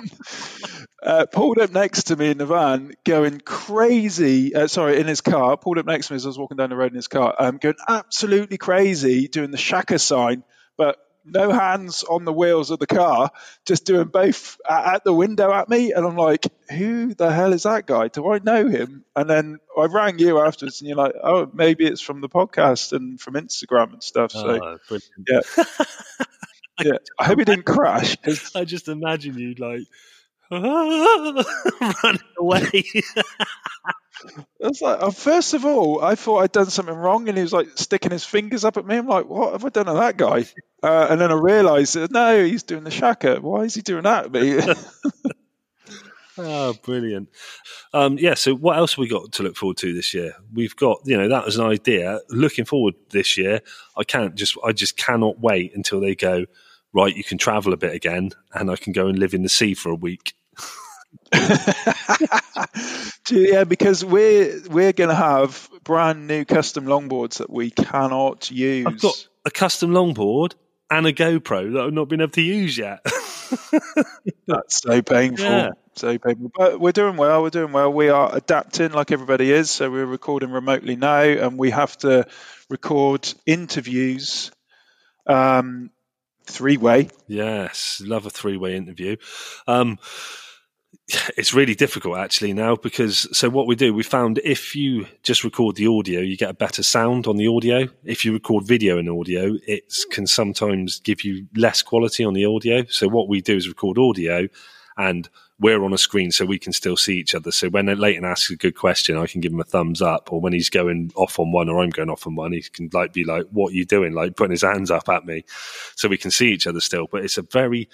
[1.05, 4.55] uh, pulled up next to me in the van, going crazy.
[4.55, 5.57] Uh, sorry, in his car.
[5.57, 7.35] Pulled up next to me as I was walking down the road in his car,
[7.39, 10.45] um, going absolutely crazy, doing the shaka sign,
[10.77, 13.31] but no hands on the wheels of the car,
[13.67, 15.93] just doing both at the window at me.
[15.93, 18.09] And I'm like, who the hell is that guy?
[18.09, 19.05] Do I know him?
[19.15, 22.93] And then I rang you afterwards, and you're like, oh, maybe it's from the podcast
[22.93, 24.33] and from Instagram and stuff.
[24.33, 25.65] So, oh, yeah.
[26.83, 26.99] yeah.
[27.19, 28.17] I hope he didn't crash.
[28.55, 29.85] I just imagine you like
[30.51, 32.85] running away.
[34.61, 37.53] It's like, oh, first of all, I thought I'd done something wrong, and he was
[37.53, 38.97] like sticking his fingers up at me.
[38.97, 40.47] I'm like, what have I done to that guy?
[40.83, 43.41] Uh, and then I realised, no, he's doing the shaka.
[43.41, 44.61] Why is he doing that at me?
[46.39, 47.29] oh, brilliant.
[47.93, 50.35] Um, yeah, so what else have we got to look forward to this year?
[50.53, 52.21] We've got, you know, that was an idea.
[52.31, 53.61] Looking forward this year,
[53.97, 56.47] I can't just, I just cannot wait until they go,
[56.95, 59.49] right, you can travel a bit again, and I can go and live in the
[59.49, 60.35] sea for a week.
[63.31, 68.87] yeah, because we're we're going to have brand new custom longboards that we cannot use.
[68.87, 70.55] I've got a custom longboard
[70.91, 73.05] and a GoPro that I've not been able to use yet.
[74.47, 75.45] That's so painful.
[75.45, 75.71] Yeah.
[75.97, 76.53] So painful.
[76.55, 77.43] But we're doing well.
[77.43, 77.93] We're doing well.
[77.93, 79.71] We are adapting like everybody is.
[79.71, 82.27] So we're recording remotely now, and we have to
[82.69, 84.51] record interviews
[85.27, 85.91] um,
[86.47, 87.09] three way.
[87.27, 89.17] Yes, love a three way interview.
[89.67, 89.99] Um,
[91.37, 95.45] it's really difficult actually now because so what we do we found if you just
[95.45, 98.97] record the audio you get a better sound on the audio if you record video
[98.99, 103.41] and audio it can sometimes give you less quality on the audio so what we
[103.43, 104.49] do is record audio
[104.97, 105.29] and
[105.61, 108.51] we're on a screen so we can still see each other so when Leighton asks
[108.51, 111.39] a good question I can give him a thumbs up or when he's going off
[111.39, 113.77] on one or I'm going off on one he can like be like what are
[113.77, 115.45] you doing like putting his hands up at me
[115.95, 117.89] so we can see each other still but it's a very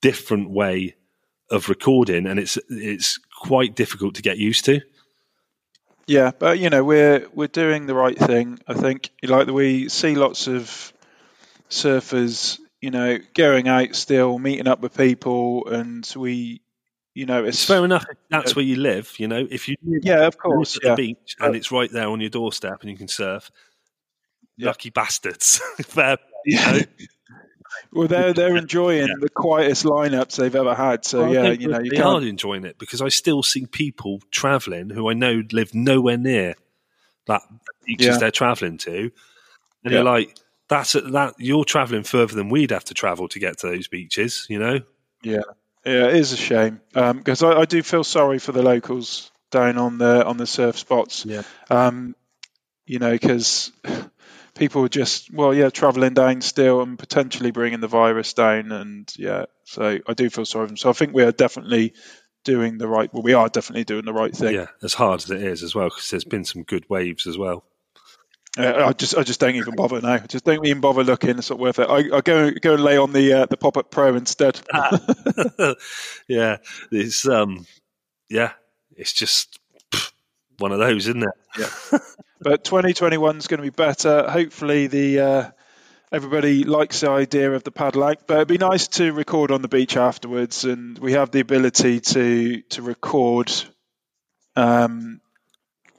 [0.00, 0.94] different way
[1.50, 4.80] of recording, and it's it's quite difficult to get used to.
[6.06, 8.58] Yeah, but you know we're we're doing the right thing.
[8.66, 10.92] I think like we see lots of
[11.70, 16.62] surfers, you know, going out still, meeting up with people, and we,
[17.14, 18.04] you know, it's, it's fair enough.
[18.30, 19.46] That's where you live, you know.
[19.50, 20.90] If you yeah, of course, yeah.
[20.90, 23.50] the beach and it's right there on your doorstep, and you can surf.
[24.56, 24.68] Yeah.
[24.68, 25.60] Lucky bastards.
[25.82, 26.18] fair.
[26.44, 26.80] Yeah.
[27.92, 29.14] Well, they're they're enjoying yeah.
[29.20, 31.04] the quietest lineups they've ever had.
[31.04, 32.24] So well, yeah, you know, you they can't...
[32.24, 36.54] are enjoying it because I still see people travelling who I know live nowhere near
[37.26, 37.42] that
[37.86, 38.18] beaches yeah.
[38.18, 39.10] they're travelling to,
[39.84, 40.36] and you're like,
[40.68, 44.46] that's that you're travelling further than we'd have to travel to get to those beaches.
[44.48, 44.80] You know?
[45.22, 45.42] Yeah,
[45.88, 49.30] yeah, it is a shame because um, I, I, do feel sorry for the locals
[49.50, 51.24] down on the on the surf spots.
[51.24, 51.42] Yeah.
[51.70, 52.14] Um,
[52.86, 53.72] you know, because
[54.54, 59.10] people are just well, yeah, travelling down still and potentially bringing the virus down, and
[59.16, 60.76] yeah, so I do feel sorry for them.
[60.76, 61.94] So I think we are definitely
[62.44, 63.12] doing the right.
[63.12, 64.54] Well, we are definitely doing the right thing.
[64.54, 67.38] Yeah, as hard as it is as well, because there's been some good waves as
[67.38, 67.64] well.
[68.56, 70.18] Uh, I just, I just don't even bother now.
[70.18, 71.38] Just don't even bother looking.
[71.38, 71.88] It's not worth it.
[71.88, 74.60] I, I go, go and lay on the uh, the pop up pro instead.
[76.28, 76.56] yeah,
[76.90, 77.66] it's um,
[78.28, 78.52] yeah,
[78.96, 79.58] it's just
[80.58, 81.30] one of those, isn't it?
[81.58, 81.98] Yeah.
[82.40, 84.28] but 2021 is going to be better.
[84.28, 85.50] Hopefully, the uh,
[86.12, 89.62] everybody likes the idea of the paddle out, but it'd be nice to record on
[89.62, 93.52] the beach afterwards, and we have the ability to to record.
[94.56, 95.20] Um,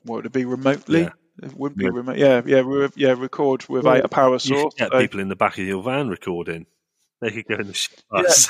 [0.04, 1.02] what would it be remotely?
[1.04, 1.10] Yeah.
[1.44, 1.92] It wouldn't be yeah.
[1.94, 2.18] remote.
[2.18, 3.16] Yeah, yeah, yeah.
[3.18, 4.74] Record without well, a power source.
[4.78, 5.00] You get so.
[5.00, 6.66] people in the back of your van recording.
[7.22, 8.50] They could go in the bus.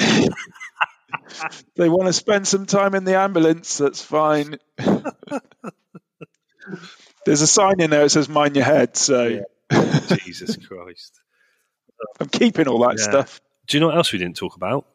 [0.00, 0.28] Yeah.
[1.76, 3.78] they want to spend some time in the ambulance.
[3.78, 4.58] That's fine.
[7.26, 11.20] There's a sign in there that says "Mind your head," so Jesus Christ.
[12.18, 13.04] I'm keeping all that Yeah.
[13.04, 13.40] stuff.
[13.66, 14.86] Do you know what else we didn't talk about?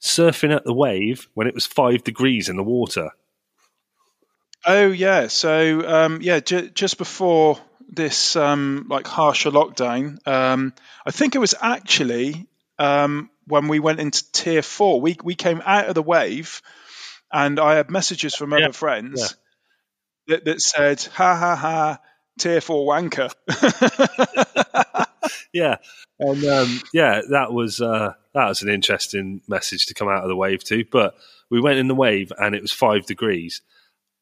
[0.00, 3.10] Surfing at the wave when it was five degrees in the water.
[4.64, 10.72] Oh yeah, so um, yeah, ju- just before this um, like harsher lockdown, um,
[11.04, 12.46] I think it was actually
[12.78, 15.00] um, when we went into tier four.
[15.00, 16.62] We we came out of the wave,
[17.32, 19.36] and I had messages from other Yeah, friends
[20.28, 22.00] that, that said, "Ha ha ha,
[22.38, 23.32] tier four wanker."
[25.52, 25.76] Yeah,
[26.18, 30.28] and um, yeah, that was uh, that was an interesting message to come out of
[30.28, 30.84] the wave too.
[30.90, 31.14] But
[31.50, 33.60] we went in the wave and it was five degrees.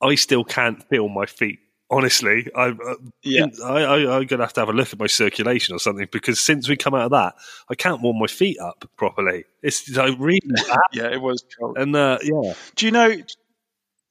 [0.03, 1.61] I still can't feel my feet.
[1.93, 5.09] Honestly, I, uh, yeah, I, I, I'm gonna have to have a look at my
[5.09, 7.35] circulation or something because since we come out of that,
[7.69, 9.45] I can't warm my feet up properly.
[9.61, 10.41] It's I really
[10.93, 11.79] yeah, it was cold.
[11.79, 13.13] And uh, yeah, Do you know?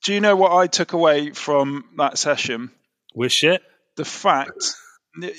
[0.04, 2.72] Do you know what I took away from that session?
[3.16, 3.62] we're shit.
[3.96, 4.76] the fact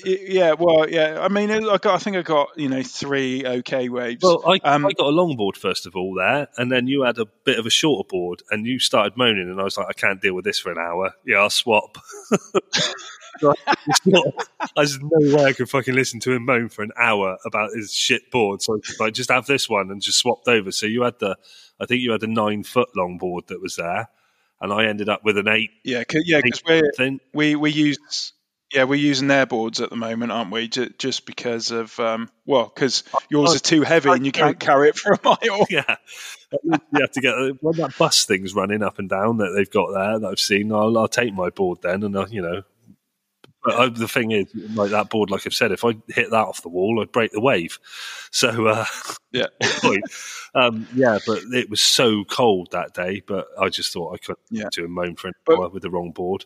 [0.05, 3.89] yeah well yeah i mean i got i think i got you know three okay
[3.89, 7.03] waves Well, I, Um, I got a longboard first of all there, and then you
[7.03, 9.87] had a bit of a shorter board, and you started moaning, and I was like,
[9.89, 11.13] I can't deal with this for an hour.
[11.25, 11.97] Yeah, I'll swap.
[13.41, 13.57] Not-
[14.75, 17.93] There's no way I could fucking listen to him moan for an hour about his
[17.93, 18.61] shit board.
[18.61, 20.71] So I like, just have this one and just swapped over.
[20.71, 21.37] So you had the,
[21.79, 24.09] I think you had a nine foot long board that was there,
[24.59, 25.71] and I ended up with an eight.
[25.83, 28.33] yeah 'cause- yeah because we we we use
[28.73, 32.29] yeah we're using their boards at the moment aren't we Ju- just because of um
[32.45, 35.95] well because yours are too heavy and you can't carry it for a mile Yeah,
[36.63, 39.91] you have to get when that bus thing's running up and down that they've got
[39.93, 40.71] there that I've seen.
[40.73, 42.63] I'll, I'll take my board then, and I'll, you know.
[43.63, 46.35] But I, the thing is, like that board, like I've said, if I hit that
[46.45, 47.79] off the wall, I'd break the wave.
[48.31, 48.85] So, uh,
[49.31, 49.45] yeah
[50.55, 53.21] um, yeah, but it was so cold that day.
[53.25, 54.67] But I just thought I couldn't Yeah.
[54.73, 56.43] do a moan for an But- hour with the wrong board.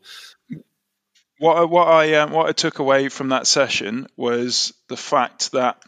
[1.40, 5.52] What I, what I um, what I took away from that session was the fact
[5.52, 5.82] that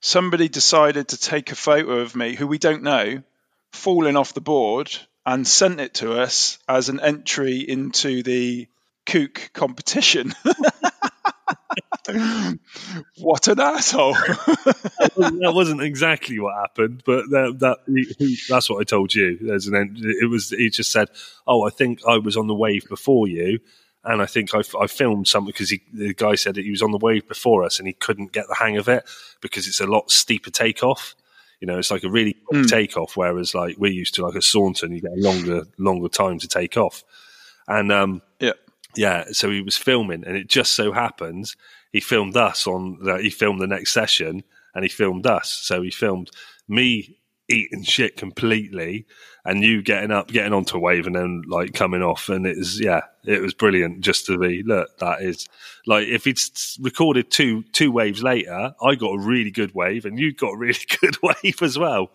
[0.00, 3.22] somebody decided to take a photo of me who we don't know
[3.72, 4.90] falling off the board
[5.24, 8.68] and sent it to us as an entry into the
[9.06, 10.34] kook competition.
[13.18, 14.14] what an asshole!
[14.14, 17.78] that wasn't exactly what happened, but that, that
[18.48, 19.38] that's what I told you.
[19.40, 21.08] There's an it was he just said,
[21.46, 23.58] "Oh, I think I was on the wave before you."
[24.06, 26.92] And I think I, I filmed something because the guy said that he was on
[26.92, 29.04] the wave before us and he couldn't get the hang of it
[29.40, 31.16] because it's a lot steeper takeoff.
[31.60, 32.70] You know, it's like a really quick Mm.
[32.70, 36.38] takeoff, whereas like we're used to like a Saunton, you get a longer longer time
[36.38, 37.02] to take off.
[37.66, 38.52] And um, yeah,
[38.94, 41.56] yeah, so he was filming, and it just so happens
[41.92, 42.98] he filmed us on.
[43.02, 45.48] The, he filmed the next session, and he filmed us.
[45.50, 46.30] So he filmed
[46.68, 47.15] me
[47.48, 49.06] eating shit completely,
[49.44, 52.56] and you getting up, getting onto a wave, and then like coming off, and it
[52.56, 54.96] was yeah, it was brilliant just to be look.
[54.98, 55.48] That is
[55.86, 56.38] like if he'd
[56.80, 60.56] recorded two two waves later, I got a really good wave, and you got a
[60.56, 62.10] really good wave as well.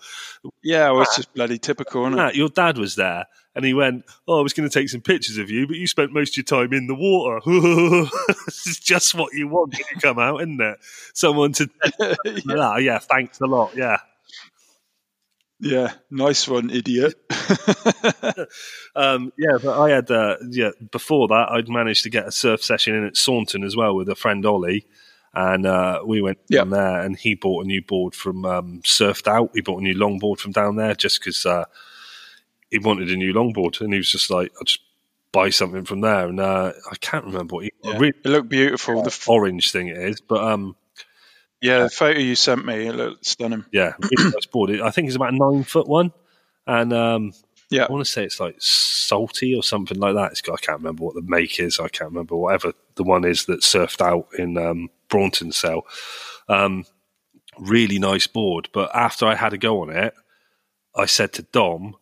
[0.63, 2.17] yeah, well, it's just bloody typical, isn't it?
[2.17, 5.02] Matt, your dad was there, and he went, "Oh, I was going to take some
[5.02, 7.39] pictures of you, but you spent most of your time in the water.
[8.46, 10.78] this is just what you want when you come out, isn't it?
[11.13, 12.15] Someone to yeah.
[12.46, 12.78] yeah.
[12.78, 13.76] yeah, thanks a lot.
[13.76, 13.98] Yeah,
[15.62, 17.13] yeah, nice one, idiot.
[18.95, 19.58] um, yeah.
[19.62, 20.71] But I had uh, yeah.
[20.91, 24.10] Before that, I'd managed to get a surf session in at Saunton as well with
[24.10, 24.86] a friend Ollie.
[25.34, 26.60] And uh, we went Yeah.
[26.62, 29.52] down there, and he bought a new board from um, Surfed Out.
[29.54, 31.65] He bought a new longboard from down there just because uh,
[32.69, 34.82] he wanted a new longboard, and he was just like, "I'll just
[35.32, 37.93] buy something from there." And uh, I can't remember what he Yeah.
[37.97, 39.04] really It looked beautiful.
[39.04, 40.76] The f- orange thing it is, but um,
[41.62, 43.65] yeah, the photo you sent me, it looked stunning.
[43.71, 44.71] yeah, really nice board.
[44.82, 46.12] I think it's about a nine foot one,
[46.67, 47.34] and um,
[47.69, 47.86] Yeah.
[47.86, 50.32] I want to say it's like salty or something like that.
[50.32, 51.80] It's got, I can't remember what the make is.
[51.80, 55.86] I can't remember whatever the one is that surfed out in um, Braunton Cell.
[56.50, 56.86] Um,
[57.58, 60.13] really nice board, but after I had a go on it,
[60.95, 61.95] I said to Dom,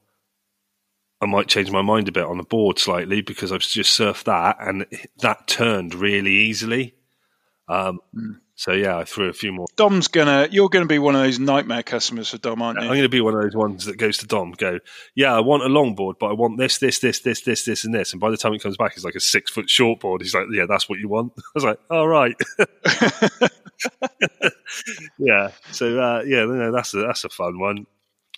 [1.22, 4.24] I might change my mind a bit on the board slightly because I've just surfed
[4.24, 4.86] that and
[5.22, 6.96] that turned really easily.
[7.68, 8.00] Um,
[8.60, 9.68] So yeah, I threw a few more.
[9.78, 12.88] Dom's gonna, you're gonna be one of those nightmare customers for Dom, aren't you?
[12.88, 14.80] I'm going to be one of those ones that goes to Dom, go,
[15.16, 17.94] yeah, I want a longboard, but I want this, this, this, this, this, this, and
[17.94, 18.12] this.
[18.12, 20.22] And by the time it comes back, it's like a six foot short board.
[20.22, 21.32] He's like, yeah, that's what you want.
[21.38, 22.36] I was like, all right.
[25.18, 25.52] yeah.
[25.72, 27.86] So, uh, yeah, no, that's a, that's a fun one.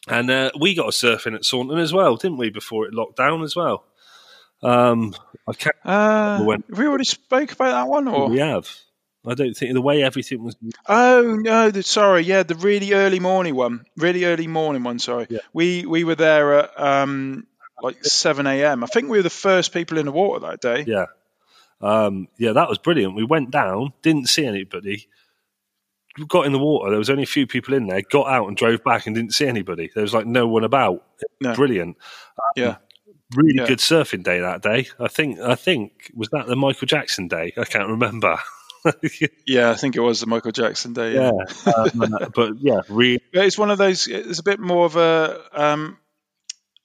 [0.07, 3.17] And uh, we got a surfing at Saunton as well, didn't we, before it locked
[3.17, 3.85] down as well?
[4.61, 5.15] Um,
[5.47, 8.69] I can't Uh, When- have we already spoke about that one, or we have.
[9.25, 10.55] I don't think the way everything was.
[10.87, 14.97] Oh no, the, sorry, yeah, the really early morning one, really early morning one.
[14.99, 15.39] Sorry, Yeah.
[15.53, 17.45] we we were there at um,
[17.83, 18.83] like seven a.m.
[18.83, 20.85] I think we were the first people in the water that day.
[20.87, 21.05] Yeah,
[21.81, 23.15] um, yeah, that was brilliant.
[23.15, 25.07] We went down, didn't see anybody.
[26.17, 26.89] We got in the water.
[26.89, 28.01] There was only a few people in there.
[28.01, 29.89] Got out and drove back and didn't see anybody.
[29.93, 31.05] There was like no one about.
[31.39, 31.53] No.
[31.55, 31.95] Brilliant.
[32.55, 32.77] Yeah,
[33.35, 33.67] Really Yeah.
[33.67, 34.87] good surfing day that day.
[34.99, 35.39] I think.
[35.39, 37.53] I think was that the Michael Jackson day.
[37.55, 38.37] I can't remember.
[39.47, 41.13] yeah, I think it was the Michael Jackson day.
[41.15, 41.31] yeah,
[41.75, 43.19] um, but yeah, really.
[43.33, 44.07] It's one of those.
[44.07, 45.97] It's a bit more of a um,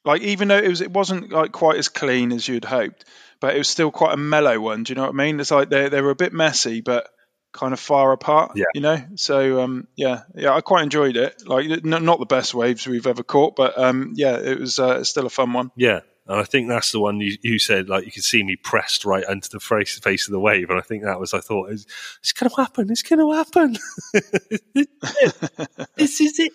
[0.05, 3.05] like even though it was, it wasn't like quite as clean as you'd hoped,
[3.41, 4.85] but it was still quite a mellow one.
[4.85, 5.41] Do you know what I mean?
[5.41, 7.09] It's like they they were a bit messy, but
[7.53, 8.53] kind of far apart.
[8.55, 8.67] Yeah.
[8.75, 8.99] You know.
[9.17, 11.43] So um, yeah, yeah, I quite enjoyed it.
[11.47, 15.03] Like n- not the best waves we've ever caught, but um, yeah, it was uh,
[15.03, 15.71] still a fun one.
[15.77, 17.89] Yeah, and I think that's the one you, you said.
[17.89, 20.79] Like you could see me pressed right into the face, face of the wave, and
[20.79, 21.33] I think that was.
[21.33, 21.87] I thought it's,
[22.21, 22.91] it's going to happen.
[22.91, 23.77] It's going to happen.
[25.97, 26.53] this is it.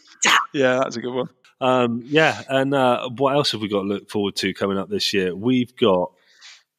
[0.54, 1.30] Yeah, that's a good one.
[1.62, 4.90] Um, yeah, and uh, what else have we got to look forward to coming up
[4.90, 5.36] this year?
[5.36, 6.12] We've got,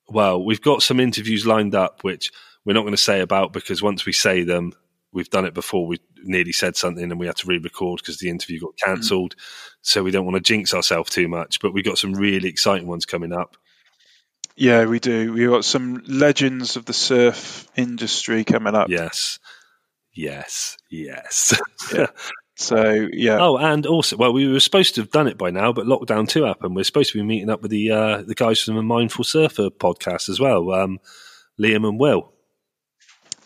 [0.08, 2.30] well, we've got some interviews lined up, which
[2.64, 4.72] we're not going to say about because once we say them,
[5.12, 5.86] we've done it before.
[5.86, 9.34] We nearly said something and we had to re-record because the interview got cancelled.
[9.82, 11.60] So we don't want to jinx ourselves too much.
[11.60, 13.56] But we've got some really exciting ones coming up.
[14.54, 15.32] Yeah, we do.
[15.32, 18.88] We've got some legends of the surf industry coming up.
[18.90, 19.38] Yes,
[20.14, 21.58] yes, yes.
[21.92, 22.06] Yeah.
[22.54, 25.72] So yeah, Oh, and also, well, we were supposed to have done it by now,
[25.72, 26.76] but lockdown two happened.
[26.76, 29.70] We're supposed to be meeting up with the uh, the guys from the Mindful Surfer
[29.70, 31.00] podcast as well, um,
[31.58, 32.30] Liam and Will.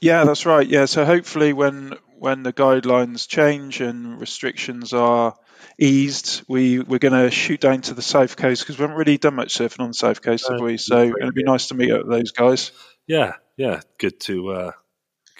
[0.06, 0.64] Yeah, that's right.
[0.64, 5.34] Yeah, so hopefully when when the guidelines change and restrictions are
[5.80, 9.18] eased, we we're going to shoot down to the south coast because we haven't really
[9.18, 10.76] done much surfing on the south coast, have we?
[10.76, 12.70] So it'd be nice to meet up with those guys.
[13.08, 14.72] Yeah, yeah, good to uh,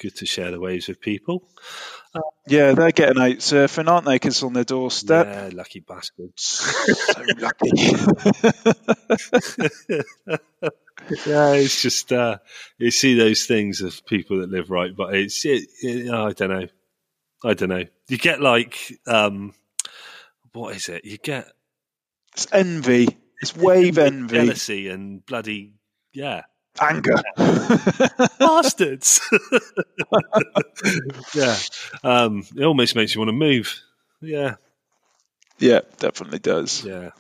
[0.03, 1.49] good to share the waves with people.
[2.49, 4.17] Yeah, they're getting out surfing, aren't they?
[4.17, 5.27] Because on their doorstep.
[5.27, 6.43] Yeah, lucky bastards.
[6.43, 7.71] so lucky.
[11.27, 12.39] yeah, it's just uh,
[12.79, 16.51] you see those things of people that live right, but it's it, it, I don't
[16.51, 16.69] know,
[17.45, 17.85] I don't know.
[18.09, 19.55] You get like um,
[20.53, 21.05] what is it?
[21.05, 21.49] You get
[22.33, 23.09] it's envy.
[23.41, 25.75] It's wave envy, jealousy and bloody
[26.13, 26.43] yeah
[26.81, 27.17] anger.
[28.39, 29.21] bastards.
[31.35, 31.57] yeah,
[32.03, 33.81] um, it almost makes you want to move.
[34.21, 34.57] Yeah,
[35.59, 36.85] yeah, definitely does.
[36.85, 37.11] yeah,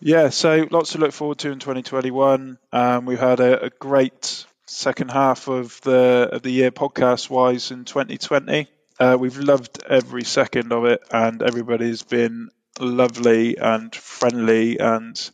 [0.00, 2.58] Yeah, so lots to look forward to in 2021.
[2.72, 7.70] Um, we've had a, a great second half of the of the year podcast wise
[7.70, 8.68] in 2020.
[8.98, 15.30] Uh, we've loved every second of it, and everybody's been lovely and friendly, and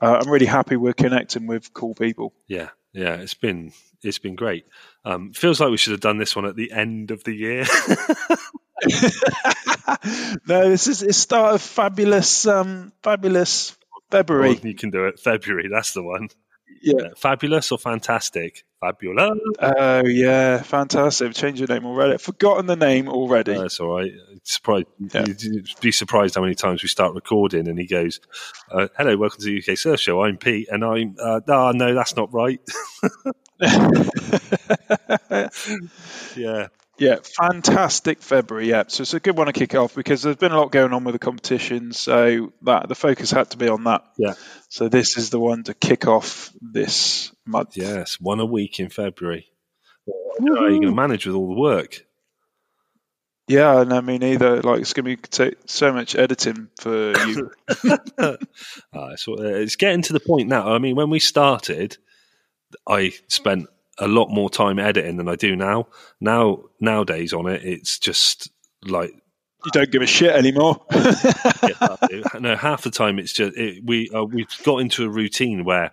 [0.00, 2.34] uh, I'm really happy we're connecting with cool people.
[2.46, 3.14] yeah, yeah.
[3.14, 4.66] It's been it's been great.
[5.04, 7.64] Um, feels like we should have done this one at the end of the year.
[10.46, 13.76] no, this is the start of fabulous, um, fabulous
[14.14, 14.60] February.
[14.62, 15.20] you can do it.
[15.20, 16.28] February, that's the one.
[16.82, 16.94] Yeah.
[16.98, 18.64] Yeah, Fabulous or fantastic?
[18.80, 19.38] Fabulous.
[19.58, 21.34] Oh yeah, fantastic!
[21.34, 22.14] Change your name already.
[22.14, 23.54] I've forgotten the name already.
[23.54, 24.12] That's all right.
[24.42, 24.86] Surprised.
[24.98, 25.24] Yeah.
[25.26, 28.20] You'd you'd be surprised how many times we start recording and he goes,
[28.70, 30.22] uh, "Hello, welcome to the UK Surf Show.
[30.22, 32.60] I'm Pete, and I'm." Uh, oh, no, that's not right.
[36.36, 36.66] yeah,
[36.98, 38.68] Yeah, fantastic February.
[38.68, 40.92] Yeah, so it's a good one to kick off because there's been a lot going
[40.92, 44.04] on with the competition, so that the focus had to be on that.
[44.16, 44.34] Yeah.
[44.68, 47.76] So this is the one to kick off this month.
[47.76, 49.48] yes, one a week in February.
[50.06, 52.04] How are you going to manage with all the work?
[53.46, 57.12] Yeah, and I mean either like it's going to be take so much editing for
[57.26, 57.50] you.
[57.68, 58.36] Uh,
[59.16, 60.72] so, uh, it's getting to the point now.
[60.72, 61.98] I mean, when we started,
[62.88, 63.68] I spent
[63.98, 65.88] a lot more time editing than I do now.
[66.20, 68.50] Now, nowadays on it, it's just
[68.84, 69.10] like
[69.64, 70.84] you don't give a shit anymore.
[72.40, 72.56] no.
[72.56, 75.92] Half the time, it's just it, we uh, we've got into a routine where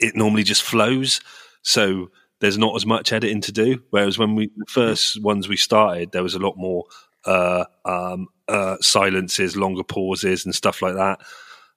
[0.00, 1.20] it normally just flows.
[1.62, 3.82] So there's not as much editing to do.
[3.90, 6.84] Whereas when we the first ones we started, there was a lot more
[7.24, 11.20] uh, um, uh, silences, longer pauses, and stuff like that.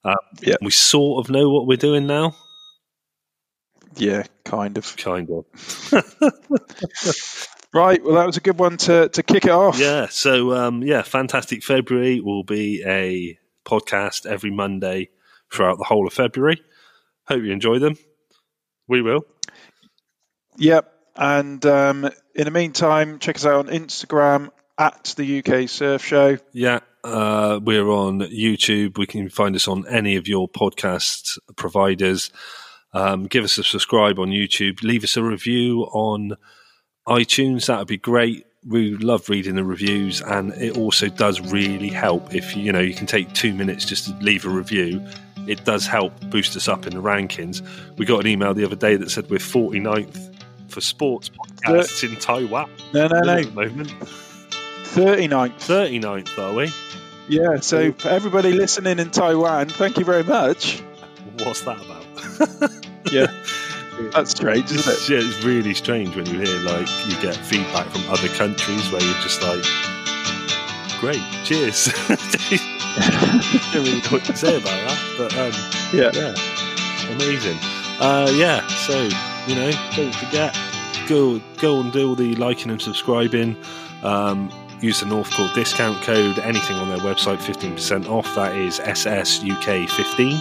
[0.04, 0.56] Um, Yeah.
[0.62, 2.34] we sort of know what we're doing now,
[3.98, 4.96] yeah, kind of.
[4.96, 5.44] kind of.
[7.72, 8.02] Right.
[8.02, 9.78] Well, that was a good one to to kick it off.
[9.78, 10.06] Yeah.
[10.08, 11.62] So um, yeah, fantastic.
[11.62, 13.38] February will be a
[13.68, 15.10] podcast every Monday
[15.52, 16.62] throughout the whole of February.
[17.26, 17.96] Hope you enjoy them.
[18.86, 19.26] We will.
[20.56, 20.92] Yep.
[21.14, 26.38] And um, in the meantime, check us out on Instagram at the UK Surf Show.
[26.52, 28.96] Yeah, uh, we're on YouTube.
[28.96, 32.30] We can find us on any of your podcast providers.
[32.92, 34.82] Um, give us a subscribe on YouTube.
[34.82, 36.36] Leave us a review on
[37.08, 38.44] iTunes, that would be great.
[38.66, 42.94] We love reading the reviews, and it also does really help if you know you
[42.94, 45.02] can take two minutes just to leave a review.
[45.46, 47.66] It does help boost us up in the rankings.
[47.96, 50.34] We got an email the other day that said we're 49th
[50.68, 52.68] for sports podcasts in Taiwan.
[52.92, 53.38] No, no, no.
[53.38, 53.88] At the moment.
[53.88, 55.54] 39th.
[55.54, 56.70] 39th, are we?
[57.28, 60.82] Yeah, so for everybody listening in Taiwan, thank you very much.
[61.38, 61.97] What's that about?
[63.10, 63.26] Yeah.
[64.12, 65.08] That's strange, isn't it?
[65.08, 69.02] Yeah, it's really strange when you hear like you get feedback from other countries where
[69.02, 69.62] you're just like,
[71.00, 71.86] great, cheers.
[72.08, 75.52] don't really know what to say about that, but um,
[75.92, 76.10] Yeah.
[76.14, 77.58] yeah, amazing.
[78.00, 79.02] Uh, yeah, so
[79.48, 80.56] you know, don't forget,
[81.08, 83.56] go go and do all the liking and subscribing.
[84.04, 84.48] Um,
[84.80, 86.38] use the Northcore discount code.
[86.38, 88.32] Anything on their website, fifteen percent off.
[88.36, 90.40] That is SSUK fifteen.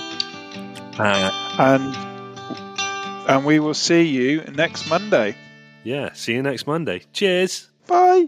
[1.00, 1.96] And
[3.30, 5.36] and we will see you next Monday.
[5.84, 7.04] yeah, see you next Monday.
[7.14, 7.70] Cheers.
[7.88, 8.28] Bye.